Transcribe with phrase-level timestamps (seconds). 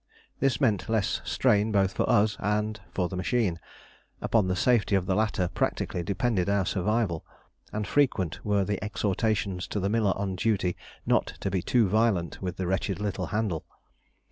[0.39, 3.59] This meant less strain both for us and for the machine:
[4.19, 7.23] upon the safety of the latter practically depended our survival,
[7.71, 10.75] and frequent were the exhortations to the miller on duty
[11.05, 13.63] not to be too violent with the wretched little handle.